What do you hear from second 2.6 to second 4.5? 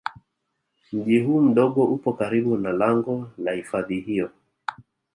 lango la hifadhi hiyo